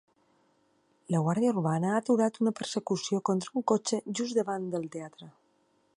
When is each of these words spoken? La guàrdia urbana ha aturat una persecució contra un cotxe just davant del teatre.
La 1.15 1.19
guàrdia 1.27 1.51
urbana 1.55 1.91
ha 1.91 1.99
aturat 1.99 2.41
una 2.45 2.55
persecució 2.61 3.21
contra 3.31 3.53
un 3.61 3.67
cotxe 3.73 4.03
just 4.21 4.41
davant 4.41 4.67
del 4.77 4.93
teatre. 4.97 5.33